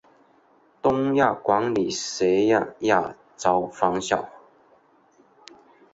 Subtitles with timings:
[0.81, 4.27] 东亚管理学院亚洲分校。